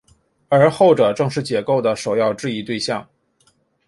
[0.49, 3.07] 而后者正是解构的首要质疑对象。